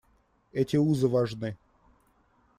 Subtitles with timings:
[0.51, 1.55] Эти узы важны.